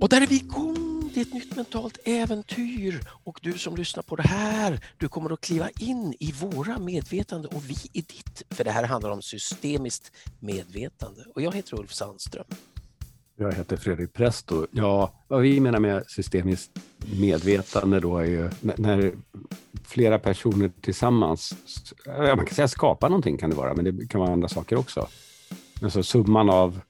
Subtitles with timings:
[0.00, 1.10] Och där är vi igång!
[1.14, 5.32] Det är ett nytt mentalt äventyr och du som lyssnar på det här, du kommer
[5.32, 8.42] att kliva in i våra medvetande och vi i ditt.
[8.50, 12.44] För det här handlar om systemiskt medvetande och jag heter Ulf Sandström.
[13.42, 14.66] Jag heter Fredrik Presto.
[14.70, 16.70] Ja, vad vi menar med systemiskt
[17.20, 19.12] medvetande då är ju när
[19.84, 21.54] flera personer tillsammans,
[22.06, 25.08] man kan säga skapa någonting kan det vara, men det kan vara andra saker också.
[25.82, 26.80] Alltså summan av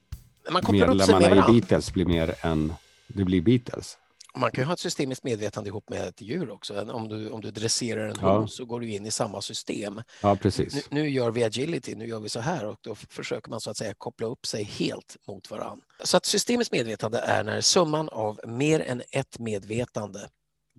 [0.71, 2.73] medlemmarna i Beatles blir mer än
[3.07, 3.97] det blir Beatles.
[4.35, 6.81] Man kan ju ha ett systemiskt medvetande ihop med ett djur också.
[6.91, 8.47] Om du, om du dresserar en hund ja.
[8.47, 10.01] så går du in i samma system.
[10.21, 10.73] Ja, precis.
[10.73, 13.69] Nu, nu, gör vi agility, nu gör vi så här och då försöker man så
[13.69, 15.85] att säga koppla upp sig helt mot varandra.
[16.03, 20.29] Så att systemiskt medvetande är när summan av mer än ett medvetande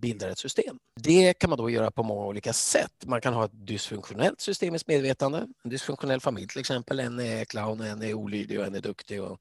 [0.03, 0.77] bildar ett system.
[1.01, 2.93] Det kan man då göra på många olika sätt.
[3.07, 5.47] Man kan ha ett dysfunktionellt systemiskt medvetande.
[5.65, 7.01] En dysfunktionell familj till exempel.
[7.01, 9.23] En är clown, en är olydig och en är duktig.
[9.23, 9.41] Och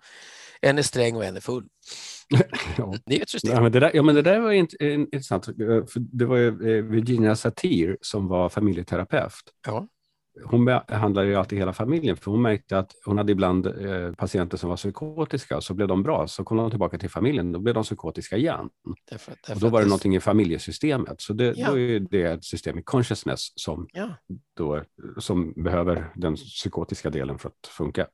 [0.62, 1.68] en är sträng och en är full.
[2.78, 2.95] ja.
[3.06, 3.53] Det är ett system.
[3.53, 5.45] Ja, men det där, ja, men det där var intressant.
[5.45, 9.44] För det var eh, Virginia Satir som var familjeterapeut.
[9.66, 9.88] Ja
[10.46, 14.58] hon behandlade ju alltid hela familjen, för hon märkte att hon hade ibland eh, patienter
[14.58, 17.76] som var psykotiska, så blev de bra, så kom de tillbaka till familjen, då blev
[17.76, 18.70] de psykotiska igen.
[19.09, 21.72] Därför, därför och då var det, det någonting i familjesystemet, så det, ja.
[21.72, 24.16] då är det ett system i consciousness som, ja.
[24.58, 24.84] då,
[25.18, 28.08] som behöver den psykotiska delen för att funka.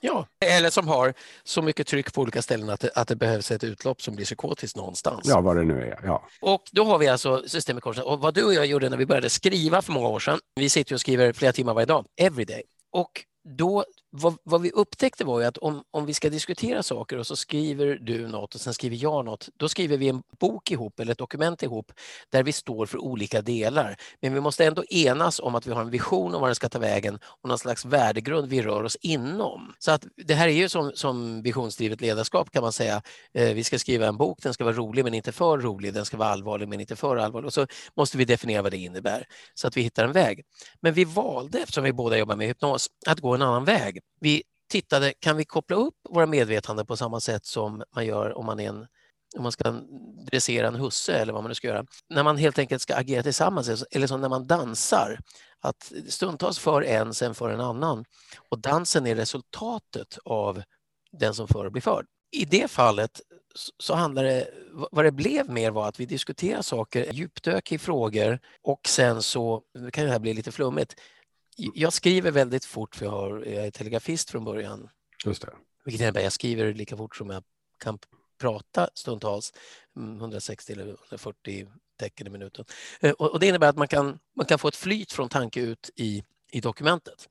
[0.00, 3.50] Ja, eller som har så mycket tryck på olika ställen att det, att det behövs
[3.50, 5.20] ett utlopp som blir psykotiskt någonstans.
[5.24, 6.00] Ja, vad det nu är.
[6.04, 6.28] Ja.
[6.40, 9.30] Och då har vi alltså systemet Och vad du och jag gjorde när vi började
[9.30, 12.62] skriva för många år sedan, vi sitter och skriver flera timmar varje dag, everyday.
[12.92, 17.18] Och då, vad, vad, vi upptäckte var ju att om, om vi ska diskutera saker
[17.18, 20.70] och så skriver du något och sen skriver jag något, då skriver vi en bok
[20.70, 21.92] ihop eller ett dokument ihop
[22.30, 23.96] där vi står för olika delar.
[24.20, 26.68] Men vi måste ändå enas om att vi har en vision om var den ska
[26.68, 29.74] ta vägen och någon slags värdegrund vi rör oss inom.
[29.78, 33.02] Så att det här är ju som, som visionsdrivet ledarskap kan man säga.
[33.34, 36.04] Eh, vi ska skriva en bok, den ska vara rolig men inte för rolig, den
[36.04, 37.46] ska vara allvarlig men inte för allvarlig.
[37.46, 37.66] Och så
[37.96, 40.44] måste vi definiera vad det innebär så att vi hittar en väg.
[40.80, 44.00] Men vi valde, eftersom vi båda jobbar med hypnos, att gå en annan väg.
[44.20, 48.46] Vi tittade, kan vi koppla upp våra medvetanden på samma sätt som man gör om
[48.46, 48.86] man, är en,
[49.36, 49.70] om man ska
[50.30, 51.86] dressera en husse eller vad man nu ska göra.
[52.08, 55.18] När man helt enkelt ska agera tillsammans, eller som när man dansar,
[55.60, 58.04] att stundtals för en, sen för en annan.
[58.48, 60.62] Och dansen är resultatet av
[61.12, 62.06] den som för och blir förd.
[62.30, 63.20] I det fallet
[63.78, 64.48] så handlar det,
[64.90, 69.62] vad det blev mer var att vi diskuterar saker, djupdök i frågor och sen så,
[69.78, 70.94] nu kan det här bli lite flummigt,
[71.58, 74.88] jag skriver väldigt fort för jag, har, jag är telegrafist från början.
[75.24, 75.52] Just det.
[75.84, 77.42] Vilket innebär att jag skriver lika fort som jag
[77.78, 77.98] kan
[78.40, 79.52] prata stundtals,
[79.96, 82.64] 160 mm, eller 140 tecken i minuten.
[83.00, 85.90] Eh, och det innebär att man kan, man kan få ett flyt från tanke ut
[85.96, 87.28] i, i dokumentet.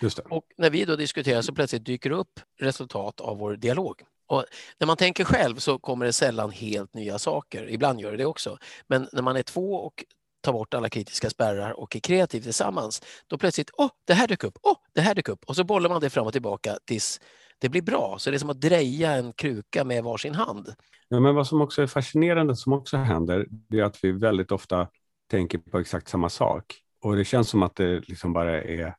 [0.00, 0.22] Just det.
[0.22, 4.02] Och när vi då diskuterar så plötsligt dyker upp resultat av vår dialog.
[4.26, 4.44] Och
[4.78, 7.70] när man tänker själv så kommer det sällan helt nya saker.
[7.70, 8.58] Ibland gör det det också.
[8.86, 10.04] Men när man är två och
[10.46, 14.28] ta bort alla kritiska spärrar och är kreativ tillsammans, då plötsligt, åh, oh, det här
[14.28, 15.44] dök upp, åh, oh, det här dök upp.
[15.46, 17.20] Och så bollar man det fram och tillbaka tills
[17.58, 18.16] det blir bra.
[18.18, 20.74] Så det är som att dreja en kruka med varsin hand.
[21.08, 24.52] Ja, men vad som också är fascinerande, som också händer, det är att vi väldigt
[24.52, 24.88] ofta
[25.30, 26.74] tänker på exakt samma sak.
[27.02, 28.94] Och det känns som att det liksom bara är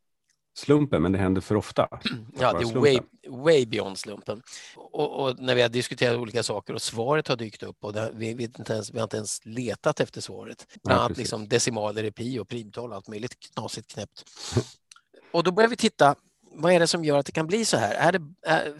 [0.57, 1.87] slumpen, men det händer för ofta.
[2.39, 4.41] Ja, det är way, way beyond slumpen.
[4.75, 8.11] Och, och, när vi har diskuterat olika saker och svaret har dykt upp och det,
[8.13, 10.67] vi, vi, inte ens, vi har inte ens letat efter svaret.
[10.83, 14.25] Bland annat liksom decimaler i pi och primtal och allt möjligt knasigt knäppt.
[15.31, 16.15] och då börjar vi titta,
[16.51, 17.93] vad är det som gör att det kan bli så här?
[17.93, 18.21] Är det,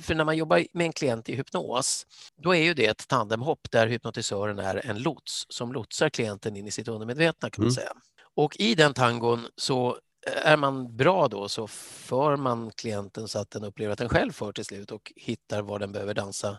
[0.02, 2.06] för när man jobbar med en klient i hypnos,
[2.36, 6.68] då är ju det ett tandemhopp där hypnotisören är en lots som lotsar klienten in
[6.68, 7.76] i sitt undermedvetna kan man mm.
[7.76, 7.92] säga.
[8.36, 9.98] Och i den tangon så
[10.36, 14.32] är man bra då så för man klienten så att den upplever att den själv
[14.32, 16.58] för till slut och hittar var den behöver dansa,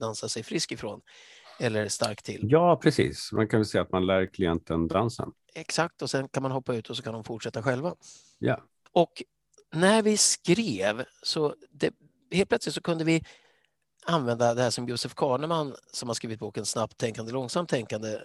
[0.00, 1.00] dansa sig frisk ifrån
[1.60, 2.40] eller stark till.
[2.42, 3.32] Ja, precis.
[3.32, 5.32] Man kan väl säga att man lär klienten dansen.
[5.54, 7.94] Exakt, och sen kan man hoppa ut och så kan de fortsätta själva.
[8.38, 8.62] Ja.
[8.92, 9.22] Och
[9.74, 11.94] när vi skrev så det,
[12.32, 13.24] helt plötsligt så kunde vi
[14.06, 18.20] använda det här som Josef Kahneman som har skrivit boken Snabbt tänkande, långsamt tänkande eh,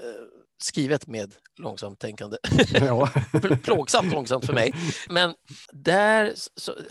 [0.57, 2.38] skrivet med långsamt tänkande.
[2.74, 3.10] Ja.
[3.63, 4.74] Plågsamt långsamt för mig.
[5.10, 5.34] Men
[5.72, 6.34] där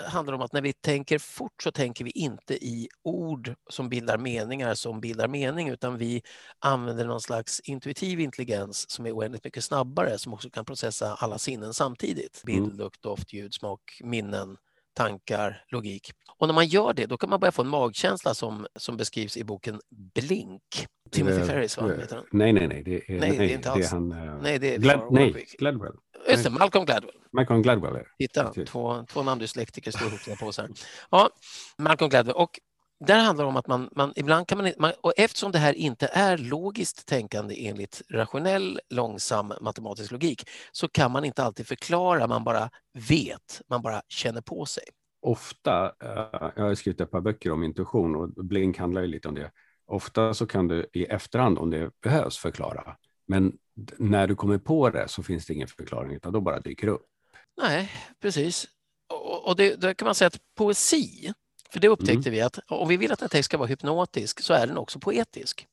[0.09, 3.89] handlar det om att när vi tänker fort så tänker vi inte i ord som
[3.89, 6.23] bildar meningar som bildar mening utan vi
[6.59, 11.39] använder någon slags intuitiv intelligens som är oändligt mycket snabbare som också kan processa alla
[11.39, 12.43] sinnen samtidigt.
[12.47, 12.77] Bild, mm.
[12.77, 14.57] lukt, doft, ljud, smak, minnen,
[14.95, 16.11] tankar, logik.
[16.39, 19.37] Och när man gör det, då kan man börja få en magkänsla som, som beskrivs
[19.37, 19.81] i boken
[20.15, 20.63] Blink.
[21.11, 21.91] Timothy uh, Ferris, va?
[22.33, 22.83] nej, nej, nej.
[22.83, 23.91] Det är, nej, nej, det är inte alls.
[23.91, 25.93] Han, uh, nej, det är Glad, nej, Gladwell.
[26.29, 27.15] Just det, Malcolm Gladwell.
[27.33, 27.97] Malcolm Gladwell.
[27.97, 28.07] Är.
[28.19, 30.69] Titta, två, två namndyslektiker står ihop sina påsar.
[31.11, 31.31] Ja,
[31.79, 32.35] Malcolm Gladwell.
[32.35, 32.61] Och
[33.07, 35.73] där handlar det om att man, man ibland kan man, man, och eftersom det här
[35.73, 42.27] inte är logiskt tänkande enligt rationell, långsam matematisk logik, så kan man inte alltid förklara,
[42.27, 42.71] man bara
[43.09, 44.85] vet, man bara känner på sig.
[45.21, 49.29] Ofta, eh, jag har skrivit ett par böcker om intuition och Blink handlar ju lite
[49.29, 49.51] om det.
[49.87, 52.97] Ofta så kan du i efterhand, om det behövs, förklara.
[53.27, 53.53] Men
[53.99, 56.93] när du kommer på det så finns det ingen förklaring, utan då bara dyker det
[56.93, 57.07] upp.
[57.63, 57.91] Nej,
[58.23, 58.67] precis.
[59.09, 61.33] Och, och det, då kan man säga att poesi,
[61.75, 62.33] för det upptäckte mm.
[62.33, 64.99] vi att om vi vill att en text ska vara hypnotisk så är den också
[64.99, 65.67] poetisk.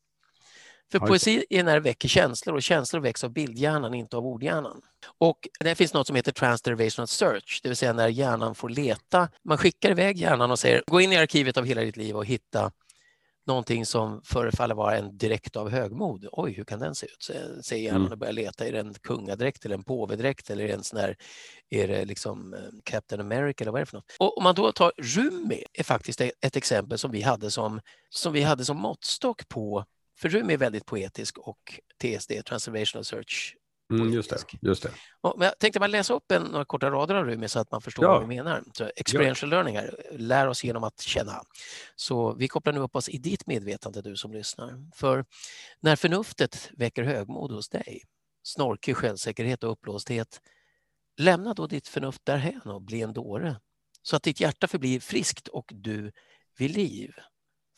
[0.91, 4.81] För poesi är när det väcker känslor och känslor väcks av bildhjärnan, inte av ordhjärnan.
[5.17, 9.29] Och det finns något som heter transderivational search, det vill säga när hjärnan får leta.
[9.43, 12.25] Man skickar iväg hjärnan och säger gå in i arkivet av hela ditt liv och
[12.25, 12.71] hitta
[13.47, 16.27] någonting som förefaller vara en direkt av högmod.
[16.31, 17.31] Oj, hur kan den se ut?
[17.65, 18.11] Säger hjärnan mm.
[18.11, 18.67] och börjar leta.
[18.67, 21.15] Är det en kungadräkt eller en påvedräkt eller är det en sån här,
[21.69, 24.15] är det liksom eh, Captain America eller vad är det för något?
[24.19, 28.33] Och om man då tar Rumi är faktiskt ett exempel som vi hade som, som
[28.33, 29.85] vi hade som måttstock på
[30.21, 33.55] för Rumi är väldigt poetisk och TSD, Transformational Search,
[33.91, 34.37] Mm, just det.
[34.61, 34.91] Just det.
[35.21, 37.71] Och, men jag tänkte bara läsa upp en, några korta rader av Rumi så att
[37.71, 38.11] man förstår ja.
[38.11, 38.63] vad vi menar.
[38.73, 39.55] Så experiential ja.
[39.55, 41.43] learning här, lär oss genom att känna.
[41.95, 44.91] Så vi kopplar nu upp oss i ditt medvetande du som lyssnar.
[44.95, 45.25] För
[45.79, 48.01] när förnuftet väcker högmod hos dig,
[48.43, 50.41] snorkig självsäkerhet och uppblåsthet,
[51.17, 53.55] lämna då ditt förnuft därhän och bli en dåre
[54.01, 56.11] så att ditt hjärta förblir friskt och du
[56.57, 57.13] vid liv.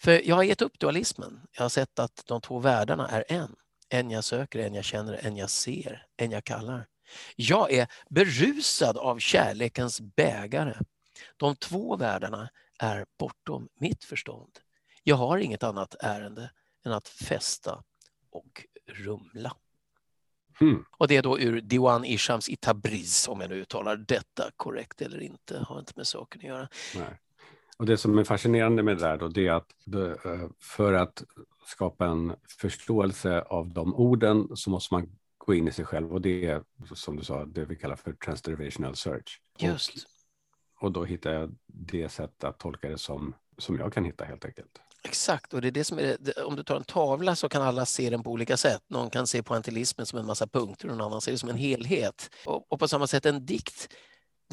[0.01, 1.41] För jag har gett upp dualismen.
[1.51, 3.55] Jag har sett att de två världarna är en.
[3.93, 6.87] En jag söker, en jag känner, en jag ser, en jag kallar.
[7.35, 10.73] Jag är berusad av kärlekens bägare.
[11.37, 12.49] De två världarna
[12.79, 14.59] är bortom mitt förstånd.
[15.03, 16.51] Jag har inget annat ärende
[16.85, 17.83] än att festa
[18.31, 19.55] och rumla.
[20.61, 20.85] Mm.
[20.91, 25.01] Och det är då ur Diwan Ishams i Tabriz, om jag nu uttalar detta korrekt
[25.01, 26.69] eller inte, har inte med saken att göra.
[26.95, 27.19] Nej.
[27.77, 29.71] Och det som är fascinerande med det där då, det är att
[30.25, 31.23] eh, för att
[31.65, 36.21] skapa en förståelse av de orden så måste man gå in i sig själv och
[36.21, 36.63] det är
[36.95, 39.41] som du sa det vi kallar för transderivational search.
[39.59, 39.91] Just.
[40.75, 44.25] Och, och då hittar jag det sätt att tolka det som, som jag kan hitta
[44.25, 44.81] helt enkelt.
[45.03, 47.61] Exakt, och det är det som är det, om du tar en tavla så kan
[47.61, 48.81] alla se den på olika sätt.
[48.87, 51.57] Någon kan se pointillismen som en massa punkter och någon annan ser det som en
[51.57, 52.29] helhet.
[52.45, 53.93] Och, och på samma sätt en dikt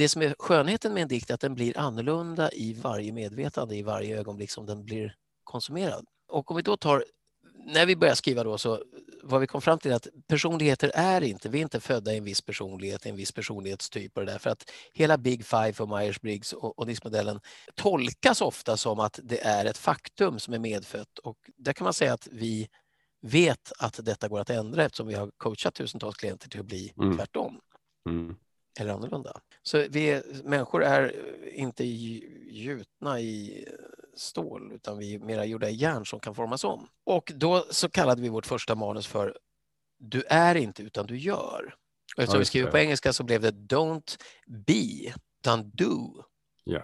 [0.00, 3.76] det som är skönheten med en dikt är att den blir annorlunda i varje medvetande,
[3.76, 5.14] i varje ögonblick som den blir
[5.44, 6.06] konsumerad.
[6.30, 7.04] Och om vi då tar,
[7.66, 8.84] när vi började skriva då så
[9.22, 12.24] vad vi kom fram till att personligheter är inte, vi är inte födda i en
[12.24, 16.52] viss personlighet, en viss personlighetstyp och det där, för att hela Big Five för Myers-Briggs
[16.52, 17.40] och, och NIS-modellen
[17.74, 21.94] tolkas ofta som att det är ett faktum som är medfött och där kan man
[21.94, 22.68] säga att vi
[23.22, 26.92] vet att detta går att ändra eftersom vi har coachat tusentals klienter till att bli
[26.96, 27.16] mm.
[27.16, 27.60] tvärtom.
[28.08, 28.36] Mm
[28.78, 29.40] eller annorlunda.
[29.62, 31.14] Så vi människor är
[31.54, 33.64] inte gjutna i
[34.16, 36.88] stål utan vi är mera gjorda i järn som kan formas om.
[37.04, 39.38] Och då så kallade vi vårt första manus för
[39.98, 41.74] Du är inte utan du gör.
[42.16, 46.24] Och eftersom ja, vi skriver på engelska så blev det Don't be utan do.
[46.64, 46.82] Ja.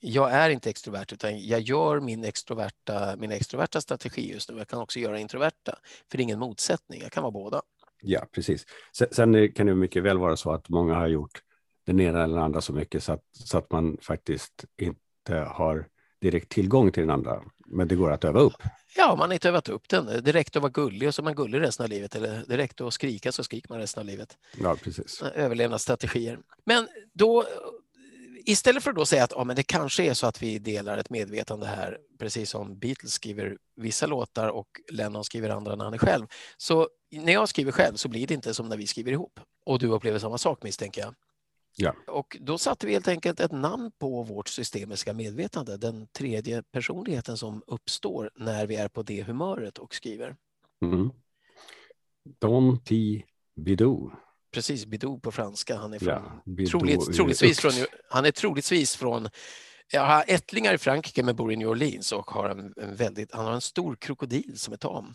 [0.00, 4.58] Jag är inte extrovert utan jag gör min extroverta, min extroverta strategi just nu.
[4.58, 5.78] Jag kan också göra introverta.
[6.10, 7.62] För det är ingen motsättning, jag kan vara båda.
[8.02, 8.66] Ja, precis.
[9.10, 11.42] Sen kan det mycket väl vara så att många har gjort
[11.86, 15.88] den ena eller den andra så mycket så att, så att man faktiskt inte har
[16.20, 17.42] direkt tillgång till den andra.
[17.66, 18.62] Men det går att öva upp.
[18.96, 20.08] Ja, man har inte övat upp den.
[20.08, 22.14] Räckte att vara gullig och så är man gullig resten av livet.
[22.14, 24.38] Eller räckte att skrika så skriker man resten av livet.
[24.60, 25.22] Ja, precis.
[25.22, 26.38] Överlevnadsstrategier.
[26.64, 27.44] Men då
[28.44, 30.98] istället för att då säga att ja, men det kanske är så att vi delar
[30.98, 35.94] ett medvetande här, precis som Beatles skriver vissa låtar och Lennon skriver andra när han
[35.94, 36.26] är själv.
[36.56, 39.40] Så när jag skriver själv så blir det inte som när vi skriver ihop.
[39.66, 41.14] Och du upplever samma sak misstänker jag.
[41.76, 41.94] Ja.
[42.06, 47.36] Och då satte vi helt enkelt ett namn på vårt systemiska medvetande, den tredje personligheten
[47.36, 50.36] som uppstår när vi är på det humöret och skriver.
[50.82, 51.10] Mm.
[52.38, 53.22] Don T.
[53.56, 54.10] Bidou.
[54.52, 55.76] Precis, Bidou på franska.
[55.76, 57.72] Han är, från, ja, troligt, troligtvis från,
[58.10, 59.28] han är troligtvis från
[59.92, 63.34] jag har ättlingar i Frankrike men bor i New Orleans och har en, en väldigt,
[63.34, 65.14] han har en stor krokodil som är tam.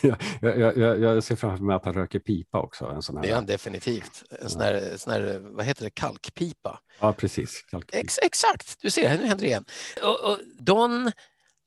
[0.40, 2.86] jag, jag, jag, ser framför mig att han röker pipa också.
[2.86, 3.22] En sån här...
[3.22, 4.24] Det är han definitivt.
[4.40, 6.80] En sån här, sån här, vad heter det, kalkpipa.
[7.00, 7.64] Ja, precis.
[7.70, 7.98] Kalkpipa.
[7.98, 9.64] Ex, exakt, du ser, nu händer det igen.
[10.02, 11.12] Och, och Don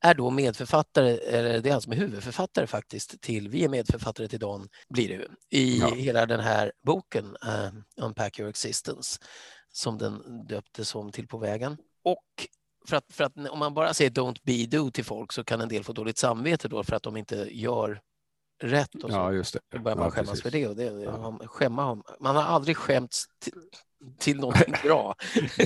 [0.04, 4.28] är då medförfattare, eller det är han som är huvudförfattare faktiskt till, vi är medförfattare
[4.28, 5.28] till Don, blir det
[5.58, 5.88] i ja.
[5.88, 9.20] hela den här boken uh, Unpack your existence
[9.70, 11.78] som den döptes om till på vägen.
[12.04, 12.24] Och
[12.88, 15.62] för att, för att om man bara säger don't be do till folk så kan
[15.62, 18.02] en del få dåligt samvete då för att de inte gör
[18.64, 19.60] rätt och så, Ja, just det.
[19.72, 20.44] då börjar man Ja, skämmas precis.
[20.44, 20.68] för det.
[20.68, 21.40] Och det Ja.
[21.46, 23.26] skämma, man har aldrig skämts
[24.20, 25.16] till, någonting bra.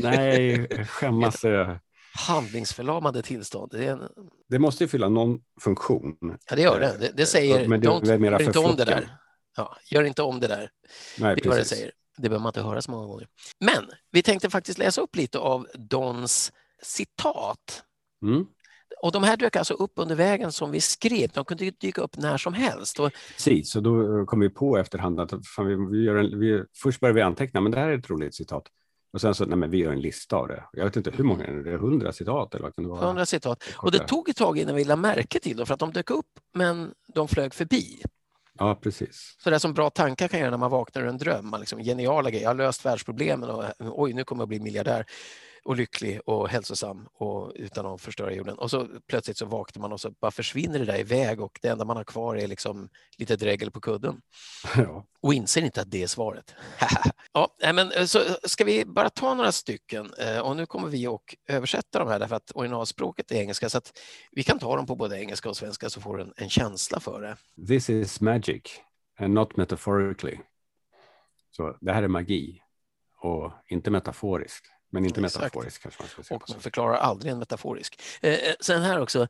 [0.02, 1.46] Nej, skämmas.
[1.46, 1.78] eh,
[2.14, 3.72] Handlingsförlamande tillstånd.
[3.72, 4.02] Det, en,
[4.50, 6.18] Det måste ju fylla någon funktion.
[6.50, 6.98] ja, det gör det.
[7.00, 9.18] Det, det säger, Men det är mera gör inte om det där.
[9.58, 10.70] Ja, gör inte om det där.
[11.20, 11.92] Nej, Det är vad det säger.
[12.18, 13.28] Det behöver man inte höra så många gånger.
[13.60, 16.52] Men vi tänkte faktiskt läsa upp lite av Dons
[16.82, 17.84] citat.
[18.24, 18.46] Mm.
[19.02, 21.30] Och de här dök alltså upp under vägen som vi skrev.
[21.34, 23.00] De kunde dyka upp när som helst.
[23.00, 26.40] Och, Precis, och då eh, kom vi på efterhand att fan, vi, vi gör en,
[26.40, 28.64] vi, först började vi anteckna, men det här är ett roligt citat.
[29.14, 30.64] Och sen så, nej men vi gör en lista av det.
[30.74, 33.06] Jag vet inte hur många, är det hundra citat eller vad kan det vara?
[33.06, 33.64] 100 citat.
[33.78, 36.10] Och det tog ett tag innan vi lade märke till dem för att de dök
[36.10, 38.04] upp men de flög förbi.
[38.58, 39.36] Ja, precis.
[39.44, 41.50] Så det är som bra tankar kan göra när man vaknar ur en dröm.
[41.50, 42.44] Man liksom, geniala grejer.
[42.44, 45.06] Jag har löst världsproblemen och oj, nu kommer jag bli miljardär
[45.64, 48.58] och lycklig och hälsosam och utan att förstöra jorden.
[48.58, 51.68] Och så plötsligt så vaknar man och så bara försvinner det där iväg och det
[51.68, 54.22] enda man har kvar är liksom lite dregel på kudden.
[54.76, 55.06] Ja.
[55.22, 56.56] Och inser inte att det är svaret.
[57.34, 61.08] ja, men, eh, så ska vi bara ta några stycken eh, och nu kommer vi
[61.08, 64.00] att översätta de här därför att originalspråket är engelska så att
[64.32, 67.00] vi kan ta dem på både engelska och svenska så får du en, en känsla
[67.00, 67.38] för det.
[67.68, 68.62] This is magic
[69.20, 70.38] and not metaphorically.
[71.52, 72.62] Så det här är magi
[73.22, 74.81] och inte metaforiskt.
[74.92, 75.44] Men inte Exakt.
[75.44, 76.36] metaforiskt kanske man ska säga.
[76.38, 78.02] Och man förklarar aldrig en metaforisk.
[78.22, 79.28] Eh, eh, sen här också,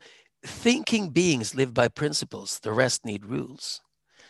[0.63, 3.81] thinking beings live by principles, the rest need rules.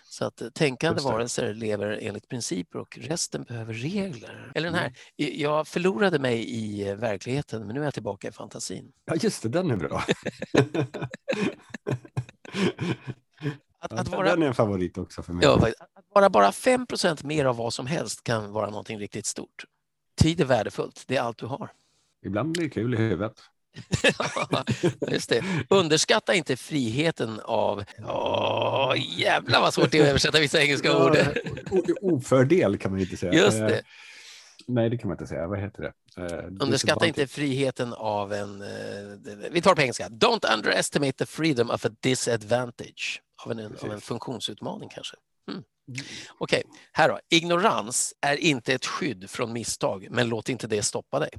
[0.03, 4.51] Så att eh, tänkande varelser lever enligt principer och resten behöver regler.
[4.55, 4.95] Eller den här, Mm.
[5.17, 8.91] "I- jag förlorade mig i eh, verkligheten men nu är jag tillbaka i fantasin.
[9.05, 10.03] Ja, just det, den är bra.
[13.83, 15.45] Att, att, vara, Den är en favorit också för mig.
[15.45, 19.63] ja, att vara bara 5% mer av vad som helst kan vara någonting riktigt stort.
[20.21, 21.71] Tid är värdefullt, det är allt du har.
[22.25, 23.33] Ibland blir det kul i huvudet.
[25.11, 25.43] Just det.
[25.69, 27.83] Underskatta inte friheten av...
[28.07, 31.17] Åh, jävlar vad svårt det är att översätta vissa engelska ord.
[32.01, 33.33] Ofördel kan man inte säga.
[33.33, 33.81] Just Eh, det.
[34.67, 35.47] Nej, det kan man inte säga.
[35.47, 36.23] Vad heter det?
[36.23, 38.61] Eh, Underskatta inte friheten av en...
[38.61, 40.07] eh, Vi tar på engelska.
[40.09, 43.21] Don't underestimate the freedom of a disadvantage.
[43.45, 45.15] Av en, av en funktionsutmaning kanske.
[46.37, 47.19] Okej, här då.
[47.29, 51.29] Ignorans är inte ett skydd från misstag, men låt inte det stoppa dig.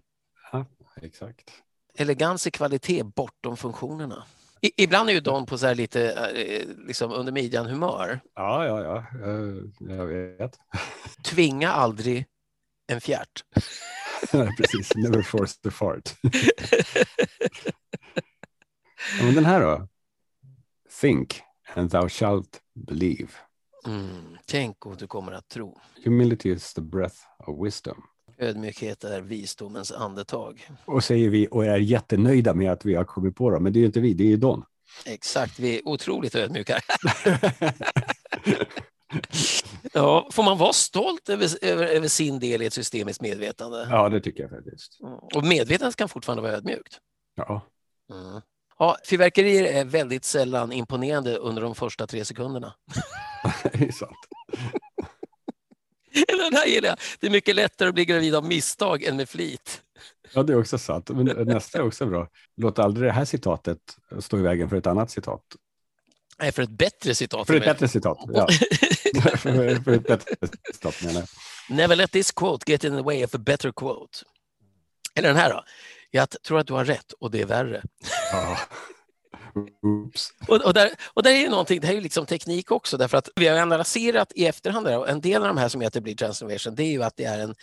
[0.52, 0.66] Ja,
[1.02, 1.50] exakt.
[1.94, 4.24] Elegans är kvalitet bortom funktionerna.
[4.60, 8.20] I, ibland är ju de på så här lite eh, liksom under midjan humör.
[8.34, 8.96] Ja, ja, ja.
[9.28, 10.58] Eh, Jag vet.
[11.24, 12.26] Tvinga aldrig
[12.86, 13.44] en fjärt.
[14.32, 14.94] Nej, Precis.
[14.94, 16.14] Never force the fart.
[19.18, 19.88] Ja, men den här då?
[21.00, 21.42] Think
[21.74, 23.28] and thou shalt believe.
[23.86, 25.78] Mm, tänk och du kommer att tro.
[26.04, 28.02] Humility is the breath of wisdom.
[28.38, 30.68] Ödmjukhet är visdomens andetag.
[30.84, 33.62] Och säger vi och är jättenöjda med att vi har kommit på dem.
[33.62, 34.64] Men det är ju inte vi, det är ju Don.
[35.06, 36.78] Exakt, vi är otroligt ödmjuka.
[39.92, 43.86] Ja, får man vara stolt över, över, över sin del i ett systemiskt medvetande?
[43.90, 45.00] ja, det tycker jag faktiskt.
[45.00, 45.14] Mm.
[45.14, 46.98] Och medvetandet kan fortfarande vara ödmjukt.
[47.34, 47.62] Ja,
[48.12, 48.40] Mm.
[48.82, 52.74] Ja, fyrverkerier är väldigt sällan imponerande under de första tre sekunderna.
[53.62, 54.16] det är sant.
[56.28, 56.98] Eller den här gillar jag.
[57.20, 59.82] Det är mycket lättare att bli gravid av misstag än med flit.
[60.34, 61.10] Ja, det är också sant.
[61.10, 62.28] Men nästa är också bra.
[62.56, 63.78] Låt aldrig det här citatet
[64.18, 65.42] stå i vägen för ett annat citat.
[66.38, 67.46] Nej, för ett bättre citat.
[67.46, 68.18] För ett bättre citat.
[68.34, 68.48] Ja.
[69.20, 69.36] för,
[69.84, 70.34] för ett bättre
[70.72, 71.28] citat menar jag.
[71.76, 74.18] Never let this quote get in the way of a better quote.
[75.14, 75.64] Eller den här då.
[76.14, 77.82] Jag tror att du har rätt och det är värre.
[78.32, 78.58] Ja.
[79.82, 80.28] Oops.
[80.48, 82.96] Och, och, där, och där är ju någonting, det här är ju liksom teknik också,
[82.96, 85.80] därför att vi har analyserat i efterhand, där, och en del av de här som
[85.80, 87.54] heter blir transformation, det är ju att det, är en,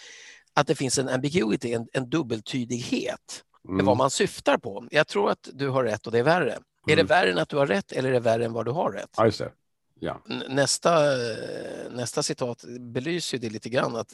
[0.54, 3.86] att det finns en ambiguity, en, en dubbeltydighet med Mm.
[3.86, 4.88] vad man syftar på.
[4.92, 6.52] Jag tror att du har rätt och det är värre.
[6.52, 7.06] Är det Mm.
[7.08, 9.10] värre än att du har rätt eller är det värre än vad du har rätt?
[9.18, 9.52] Ja, just det.
[10.00, 10.22] Ja.
[10.50, 14.14] Nästa, eh, nästa citat belyser det lite grann, att,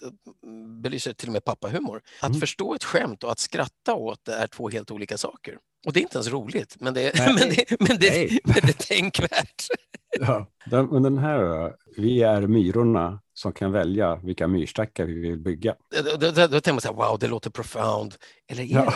[0.82, 2.02] belyser till och med pappahumor.
[2.22, 2.40] Att Mm.
[2.40, 5.58] förstå ett skämt och att skratta åt det är två helt olika saker.
[5.86, 8.74] Och det är inte ens roligt, men det, men det, men det, men det är
[8.88, 9.64] tänkvärt.
[10.20, 10.48] Ja.
[10.66, 11.76] Den, men den här då?
[11.98, 15.76] Vi är myrorna som kan välja vilka myrstackar vi vill bygga.
[16.04, 18.16] Då, då, då, tänker man så här, wow, det låter profound.
[18.48, 18.94] Eller Ja.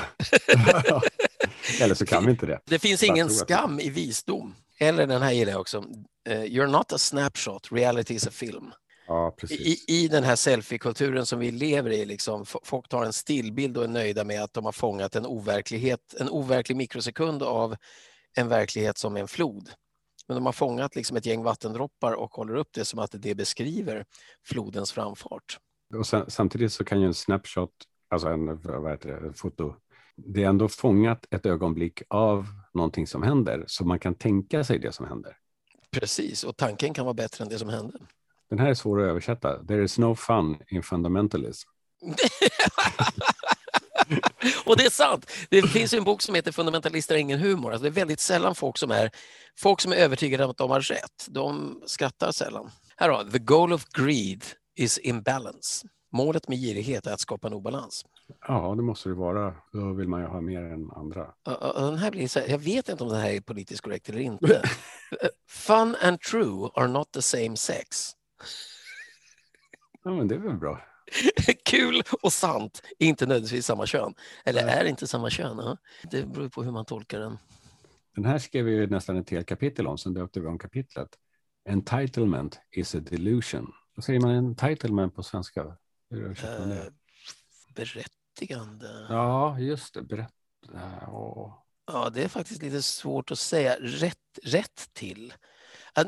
[1.82, 2.60] Eller så kan vi inte det.
[2.66, 4.56] Det finns ingen skam i visdom.
[4.80, 5.86] Eller den här gillar jag också.
[6.30, 8.72] Eh, You're not a snapshot, reality is a film.
[9.08, 9.36] Ja.
[9.50, 13.84] I, I den här selfie-kulturen som vi lever i, liksom, folk tar en stillbild och
[13.84, 17.76] är nöjda med att de har fångat en overklighet, en overklig mikrosekund av
[18.38, 19.70] en verklighet som är en flod.
[20.28, 23.36] Men de har fångat liksom ett gäng vattendroppar och håller upp det som att det
[23.36, 24.06] beskriver
[24.46, 25.60] flodens framfart.
[25.98, 27.72] Och sen, samtidigt så kan ju en snapshot,
[28.10, 29.76] alltså en vad heter det, en foto,
[30.26, 34.80] det är ändå fångat ett ögonblick av någonting som händer, så man kan tänka sig
[34.80, 35.38] det som händer.
[35.92, 38.00] Precis, och tanken kan vara bättre än det som hände.
[38.50, 39.66] Den här är svår att översätta.
[39.66, 41.70] There is no fun in fundamentalism.
[44.66, 45.32] och det är sant.
[45.50, 47.72] Det finns en bok som heter Fundamentalister har ingen humor.
[47.72, 49.12] Alltså det är väldigt sällan folk som är,
[49.60, 51.28] folk som är övertygade om att de har rätt.
[51.28, 52.72] De skrattar sällan.
[52.96, 54.44] Här då, The goal of greed
[54.76, 55.88] is imbalance.
[56.12, 58.06] Målet med girighet är att skapa en obalans.
[58.48, 59.56] Ja, det måste det vara.
[59.74, 61.34] Då vill man ju ha mer än andra.
[61.76, 64.20] Den här blir så här, jag vet inte om det här är politiskt korrekt eller
[64.20, 64.62] inte.
[65.48, 68.12] Fun and true are not the same sex.
[70.04, 70.82] Ja, men det är väl bra.
[71.66, 74.14] Kul och sant är inte nödvändigtvis samma kön.
[74.46, 75.58] Eller är inte samma kön.
[75.58, 75.78] Ja.
[76.12, 77.38] Det beror på hur man tolkar den.
[78.16, 81.10] Den här skrev vi nästan ett helt kapitel om, sen döpte vi om kapitlet.
[81.70, 83.72] Entitlement is a delusion.
[83.96, 85.78] Vad säger man entitlement på svenska?
[86.10, 86.84] Hur uh,
[87.76, 89.06] berättigande.
[89.10, 90.02] Ja, just det.
[90.02, 90.32] Berätt...
[91.08, 91.54] Oh.
[91.88, 93.76] Ja, det är faktiskt lite svårt att säga.
[93.80, 95.34] Rätt, rätt till.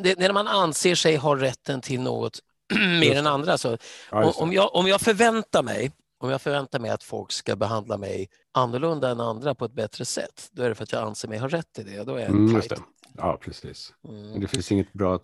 [0.04, 2.40] Det, när man anser sig ha rätten till något
[3.00, 3.58] mer än andra.
[3.58, 3.78] Så
[4.12, 5.92] ja, om, jag, om jag förväntar mig
[6.22, 10.06] om jag förväntar mig att folk ska behandla mig annorlunda än andra på ett bättre
[10.06, 12.04] sätt, då är det för att jag anser mig ha rätt till det.
[12.04, 12.62] Då är jag mm,
[13.18, 13.94] Ja, precis.
[14.08, 14.40] Mm.
[14.40, 15.20] Det finns inget bra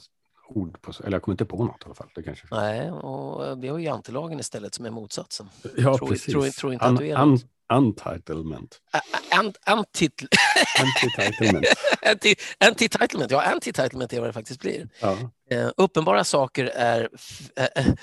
[0.47, 2.09] ord på, eller jag kommer inte på något i alla fall.
[2.15, 5.49] Det kanske Nej, och vi har ju jantelagen istället som är motsatsen.
[5.77, 6.33] Ja, tror, precis.
[6.33, 7.39] Tror, tror inte att du är un,
[7.73, 8.81] Untitlement.
[9.65, 11.65] Antitlement.
[12.59, 14.89] Antititlement, ja antititlement är vad det faktiskt blir.
[14.99, 15.17] Ja.
[15.53, 17.09] Uh, uppenbara saker är,
[17.55, 17.97] är,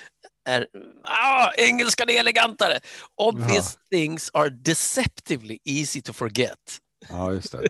[0.45, 0.67] är
[1.03, 2.81] ah, engelskan är elegantare.
[3.17, 3.97] Obvious ja.
[3.97, 6.79] things are deceptively easy to forget.
[7.09, 7.59] Ja, just det.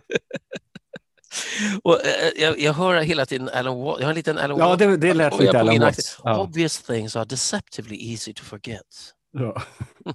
[1.83, 4.77] Och, uh, jag, jag, hör hela tiden Alan Watt, jag har en liten Alan Ja,
[4.77, 6.21] det, det lät lite Alan Watts.
[6.25, 6.39] Ja.
[6.39, 9.15] Obvious things are deceptively easy to forget.
[9.33, 9.63] Ja.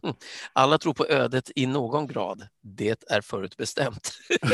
[0.54, 2.48] Alla tror på ödet i någon grad.
[2.64, 4.12] Det är förutbestämt.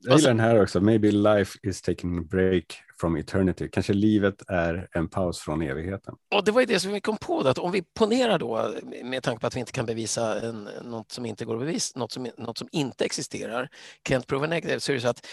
[0.00, 0.80] Jag gillar den här också.
[0.80, 3.68] Maybe life is taking a break from eternity.
[3.72, 6.14] Kanske livet är en paus från evigheten.
[6.34, 8.74] Och det var ju det som vi kom på, att om vi ponerar då,
[9.04, 11.98] med tanke på att vi inte kan bevisa en, något som inte går att bevisa,
[11.98, 13.68] något som, något som inte existerar,
[14.08, 15.26] can't prove a negative, så är det så att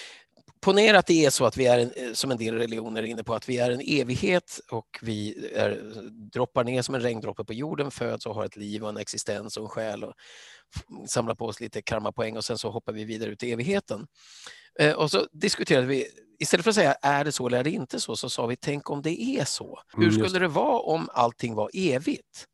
[0.62, 3.24] ponera att det är så att vi är, en, som en del religioner är inne
[3.24, 5.82] på, att vi är en evighet och vi är,
[6.34, 9.58] droppar ner som en regndroppe på jorden, föds och har ett liv och en existens
[9.58, 10.14] och en själ och
[11.08, 14.08] samlar på oss lite karmapoäng och sen så hoppar vi vidare ut i evigheten.
[14.80, 16.06] Eh, och så diskuterade vi,
[16.40, 18.56] istället för att säga är det så eller är det inte så, så sa vi
[18.56, 19.80] tänk om det är så.
[19.98, 22.46] Hur mm, skulle det vara om allting var evigt?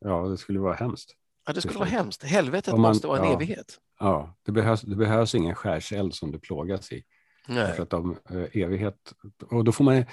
[0.00, 1.14] Ja, det skulle vara hemskt.
[1.46, 2.22] Ja, det skulle vara hemskt.
[2.22, 3.78] Helvetet man, måste vara en ja, evighet.
[4.00, 7.02] Ja, det behövs, det behövs ingen skärseld som du plågas i.
[7.48, 7.72] Nej.
[7.72, 9.12] För att de, eh, evighet,
[9.50, 10.04] och då får man,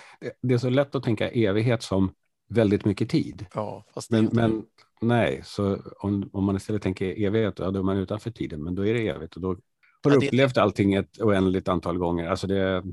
[0.41, 2.13] det är så lätt att tänka evighet som
[2.50, 3.46] väldigt mycket tid.
[3.54, 4.63] Ja, men, men
[5.02, 8.76] nej, så om, om man istället tänker evighet, ja, då är man utanför tiden, men
[8.76, 9.58] då är det evigt och då
[10.10, 12.30] har du ja, upplevt allting ett oändligt antal gånger.
[12.30, 12.84] Alltså det,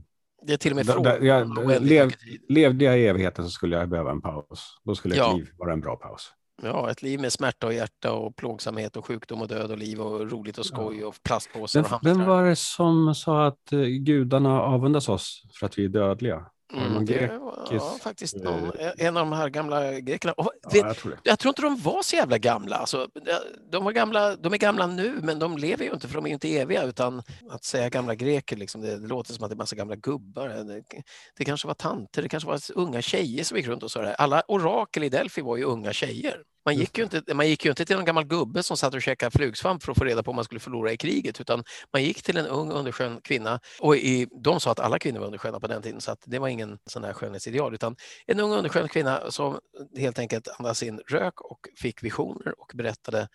[0.46, 2.12] det är till och med frågan lev,
[2.48, 4.78] Levde jag i evigheten så skulle jag behöva en paus.
[4.84, 5.30] Då skulle ja.
[5.30, 6.32] ett liv vara en bra paus.
[6.62, 10.00] Ja, ett liv med smärta och hjärta och plågsamhet och sjukdom och död och liv
[10.00, 12.14] och roligt och skoj och plastpåsar och hamstrar.
[12.14, 16.46] Vem var det som sa att eh, gudarna avundas oss för att vi är dödliga?
[16.72, 20.32] Mm, det var ja, faktiskt någon, en av de här gamla grekerna.
[20.32, 22.76] Och, vet, ja, jag, tror jag, tror inte de var så jävla gamla.
[22.76, 23.08] Alltså,
[23.70, 24.36] de, var gamla.
[24.36, 26.82] de är gamla nu, men de lever ju inte för de är inte eviga.
[26.82, 29.96] Utan att säga gamla greker, liksom, det, det låter som att det är massa gamla
[29.96, 30.48] gubbar.
[30.48, 30.82] Det,
[31.36, 34.14] det, kanske var tanter, det kanske var unga tjejer som gick runt och sa det.
[34.14, 36.42] Alla orakel i Delphi var ju unga tjejer.
[36.64, 39.02] Man gick, ju inte, man gick ju inte till någon gammal gubbe som satt och
[39.02, 42.02] käkade flugsvamp för att få reda på om man skulle förlora i kriget, utan man
[42.02, 43.60] gick till en ung underskön kvinna.
[43.80, 46.48] Och i, de sa att alla kvinnor var undersköna på den tiden, så det var
[46.48, 47.96] ingen sån här skönhetsideal, utan
[48.26, 49.58] en ung underskön kvinna som
[49.96, 53.28] helt enkelt andades in rök och fick visioner och berättade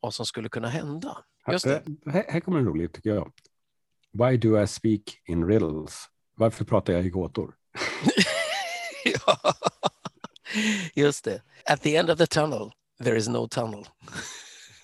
[0.00, 1.18] vad som skulle kunna hända.
[1.52, 1.82] Just det.
[2.06, 3.32] Här, här kommer en rolig, tycker jag.
[4.12, 6.06] Why do I speak in riddles?
[6.34, 7.54] Varför pratar jag i gåtor?
[9.04, 9.52] ja.
[10.94, 11.42] Just det.
[11.64, 12.72] At the end of the tunnel,
[13.04, 13.86] there is no tunnel.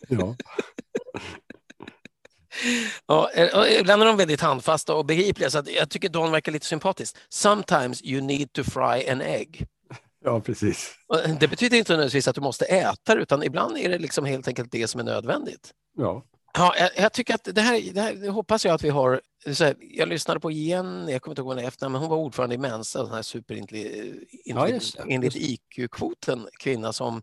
[0.09, 0.37] Ja.
[3.07, 6.67] ja, eh, ibland är de väldigt handfasta och begripliga, så jag tycker Don verkar lite
[6.67, 7.17] sympatisk.
[7.29, 9.67] Sometimes you need to fry an egg.
[10.25, 10.95] Ja, precis.
[11.41, 14.73] Det betyder inte nödvändigtvis att du måste äta utan ibland är det liksom helt enkelt
[14.73, 15.71] det som är nödvändigt.
[15.97, 16.25] Ja.
[16.55, 19.21] Ja, jag, jag, tycker att det här, det här det hoppas jag att vi har.
[19.59, 22.55] Här, jag lyssnade på Jenny, jag kommer inte ihåg vad hon men hon var ordförande
[22.55, 27.23] i Mensa, den här superintelligent, ja, enligt IQ-kvoten, kvinna som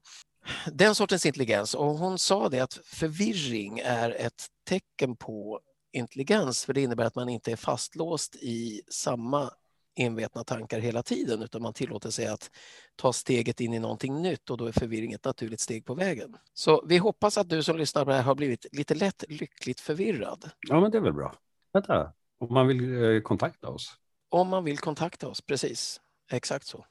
[0.72, 1.74] den sortens intelligens.
[1.74, 5.60] Och hon sa det att förvirring är ett tecken på
[5.94, 9.52] intelligens, för det innebär att man inte är fastlåst i samma
[10.00, 12.52] envetna tankar hela tiden, utan man tillåter sig att
[12.96, 16.38] ta steget in i någonting nytt och då är förvirring ett naturligt steg på vägen.
[16.54, 19.80] Så vi hoppas att du som lyssnar på det här har blivit lite lätt lyckligt
[19.80, 20.50] förvirrad.
[20.68, 21.36] Ja, men det är väl bra.
[21.74, 23.94] Vänta, om man vill eh, kontakta oss?
[24.30, 26.02] Om man vill kontakta oss, precis.
[26.32, 26.86] Exakt så.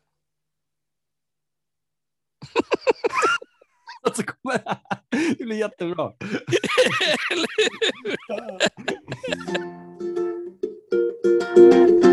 [4.03, 4.79] alltså, kommer det,
[5.38, 6.12] det blir jättebra.
[7.31, 7.49] Eller
[11.66, 12.05] hur?